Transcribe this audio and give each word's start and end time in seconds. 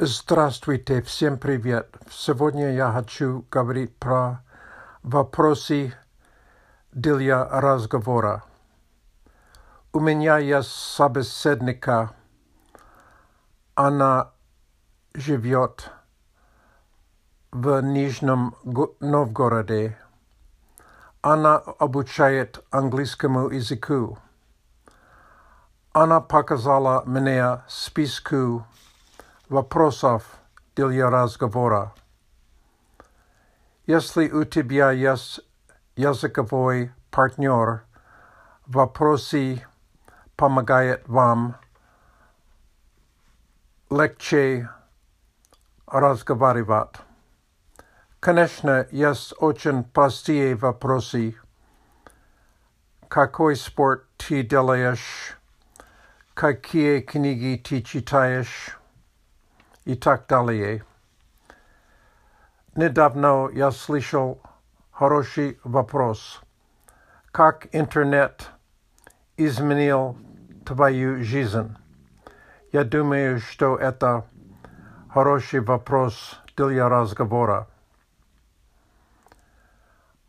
Здравствуйте, 0.00 1.02
всем 1.02 1.40
привет. 1.40 1.92
Сегодня 2.08 2.72
я 2.72 2.92
хочу 2.92 3.44
говорить 3.50 3.96
про 3.96 4.44
вопросы 5.02 5.92
для 6.92 7.44
разговора. 7.44 8.44
У 9.92 9.98
меня 9.98 10.38
есть 10.38 10.70
собеседника. 10.70 12.12
Она 13.74 14.30
живет 15.14 15.90
в 17.50 17.80
Нижнем 17.80 18.54
Новгороде. 19.00 19.98
Она 21.22 21.56
обучает 21.56 22.64
английскому 22.70 23.48
языку. 23.48 24.16
Она 25.92 26.20
показала 26.20 27.02
мне 27.04 27.62
списку 27.66 28.64
вопросов 29.48 30.24
для 30.76 31.10
разговора. 31.10 31.94
Если 33.86 34.30
у 34.30 34.44
тебя 34.44 34.92
есть 34.92 35.40
языковой 35.96 36.92
партнер, 37.10 37.82
вопросы 38.66 39.66
помогает 40.36 41.08
вам 41.08 41.56
легче 43.90 44.68
разговаривать. 45.86 46.96
Конечно, 48.20 48.86
есть 48.90 49.32
очень 49.38 49.84
простые 49.84 50.54
вопросы. 50.54 51.36
Какой 53.08 53.56
спорт 53.56 54.04
ты 54.18 54.42
делаешь? 54.42 55.38
Какие 56.34 57.00
книги 57.00 57.60
ты 57.62 57.80
читаешь? 57.80 58.77
И 59.88 59.94
так 59.94 60.26
далее. 60.26 60.84
Недавно 62.76 63.48
я 63.54 63.70
слышал 63.70 64.42
хороший 64.90 65.58
вопрос. 65.64 66.42
Как 67.32 67.68
интернет 67.72 68.50
изменил 69.38 70.18
твою 70.66 71.24
жизнь? 71.24 71.74
Я 72.70 72.84
думаю, 72.84 73.40
что 73.40 73.76
это 73.76 74.26
хороший 75.08 75.60
вопрос 75.60 76.38
для 76.54 76.86
разговора. 76.90 77.66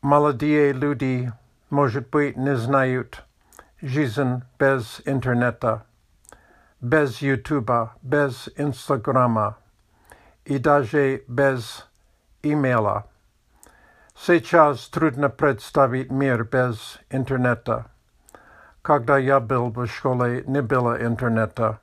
Молодые 0.01 0.71
люди, 0.71 1.33
может 1.69 2.09
быть, 2.09 2.37
не 2.37 2.55
знают 2.55 3.25
жизнь 3.81 4.41
без 4.57 5.01
интернета 5.03 5.83
без 6.81 7.21
Ютуба, 7.21 7.95
без 8.01 8.49
Инстаграма 8.55 9.57
и 10.45 10.57
даже 10.57 11.23
без 11.27 11.85
имейла. 12.41 13.05
Сейчас 14.15 14.87
трудно 14.87 15.29
представить 15.29 16.11
мир 16.11 16.43
без 16.43 16.99
интернета. 17.09 17.85
Когда 18.81 19.17
я 19.17 19.39
был 19.39 19.69
в 19.69 19.87
школе, 19.87 20.43
не 20.47 20.61
было 20.61 21.01
интернета. 21.05 21.79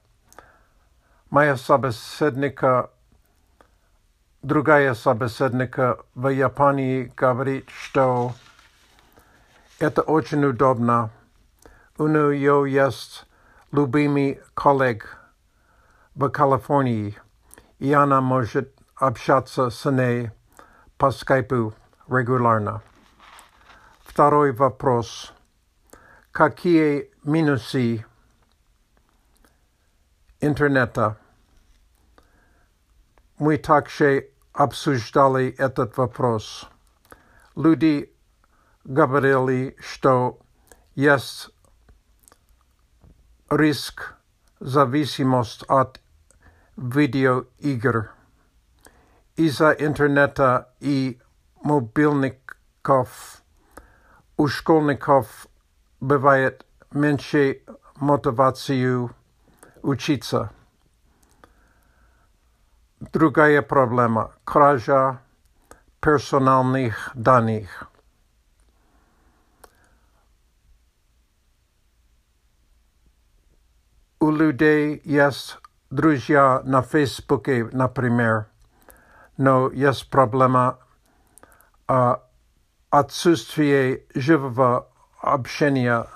Моя 1.30 1.56
собеседника, 1.56 2.90
другая 4.42 4.94
собеседника 4.94 5.98
в 6.14 6.28
Японии 6.28 7.12
говорит, 7.16 7.68
что 7.68 8.34
это 9.78 10.02
очень 10.02 10.44
удобно. 10.44 11.10
У 11.98 12.06
нее 12.06 12.64
есть 12.66 13.26
любимый 13.76 14.40
коллег 14.54 15.18
в 16.14 16.30
Калифорнии, 16.30 17.14
и 17.78 17.92
она 17.92 18.22
может 18.22 18.74
общаться 18.94 19.68
с 19.68 19.90
ней 19.90 20.30
по 20.96 21.10
скайпу 21.10 21.74
регулярно. 22.08 22.80
Второй 24.02 24.52
вопрос. 24.52 25.34
Какие 26.32 27.10
минусы 27.22 28.06
интернета? 30.40 31.18
Мы 33.38 33.58
также 33.58 34.30
обсуждали 34.54 35.54
этот 35.58 35.98
вопрос. 35.98 36.66
Люди 37.54 38.10
говорили, 38.84 39.76
что 39.80 40.38
есть 40.94 41.50
риск 43.49 44.15
зависимость 44.59 45.63
от 45.67 45.99
видеоигр. 46.77 48.11
Из-за 49.35 49.71
интернета 49.71 50.73
и 50.79 51.19
мобильников 51.63 53.41
у 54.37 54.47
школьников 54.47 55.47
бывает 55.99 56.65
меньше 56.91 57.61
мотивацию 57.95 59.11
учиться. 59.81 60.51
Другая 62.99 63.61
проблема – 63.61 64.43
кража 64.43 65.21
персональных 65.99 67.11
данных. 67.13 67.87
У 74.26 74.32
людей 74.32 75.00
есть 75.04 75.56
друзья 75.88 76.60
на 76.64 76.82
Фейсбуке, 76.82 77.68
например, 77.72 78.48
но 79.36 79.70
есть 79.70 80.10
проблема 80.10 80.80
а, 81.86 82.24
отсутствие 82.90 84.02
живого 84.16 84.88
общения 85.20 86.08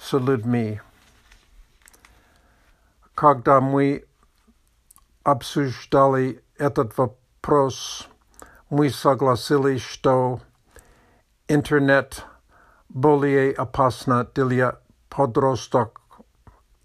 с 0.00 0.14
людьми. 0.14 0.80
Когда 3.14 3.60
мы 3.60 4.04
обсуждали 5.22 6.42
этот 6.58 6.98
вопрос, 6.98 8.08
мы 8.68 8.90
согласились, 8.90 9.82
что 9.82 10.40
интернет 11.46 12.24
более 12.88 13.52
опасно 13.52 14.24
для 14.24 14.80
подросток 15.08 16.00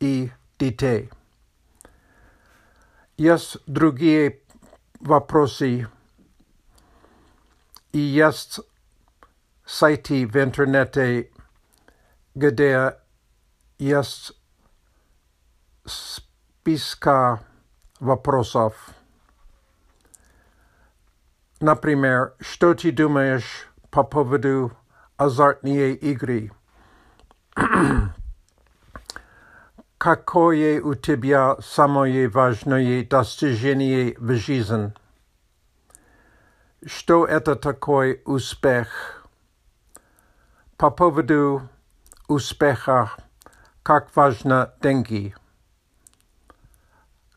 и 0.01 0.31
детей. 0.59 1.09
Есть 3.17 3.57
другие 3.67 4.41
вопросы, 4.99 5.87
и 7.93 7.99
есть 7.99 8.59
сайты 9.63 10.25
в 10.25 10.35
интернете, 10.37 11.29
где 12.33 12.97
есть 13.77 14.33
списка 15.85 17.41
вопросов. 17.99 18.89
Например, 21.59 22.33
что 22.39 22.73
ты 22.73 22.91
думаешь 22.91 23.67
по 23.91 24.03
поводу 24.03 24.75
азартные 25.17 25.93
игры? 25.93 26.51
Какое 30.03 30.81
у 30.81 30.95
тебя 30.95 31.57
самое 31.61 32.27
важное 32.27 33.05
достижение 33.05 34.15
в 34.17 34.33
жизни? 34.33 34.91
Что 36.83 37.27
это 37.27 37.55
такое 37.55 38.19
успех? 38.25 39.27
По 40.75 40.89
поводу 40.89 41.69
успеха, 42.27 43.11
как 43.83 44.09
важно 44.15 44.73
деньги? 44.81 45.35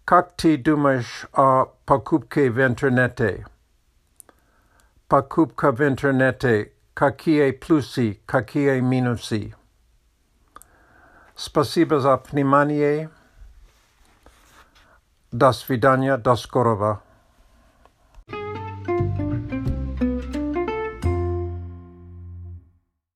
Как 0.07 0.35
ты 0.35 0.57
думаешь 0.57 1.27
о 1.35 1.67
покупке 1.85 2.51
в 2.51 2.59
интернете? 2.63 3.47
Покупка 5.07 5.71
в 5.71 5.83
интернете, 5.83 6.73
какие 6.95 7.51
плюсы, 7.51 8.21
какие 8.25 8.81
минусы? 8.81 9.55
Спасибо 11.36 12.00
за 12.00 12.18
внимание. 12.32 13.10
До 15.32 15.52
свидания, 15.52 16.18
до 16.18 16.36
скорого. 16.36 17.02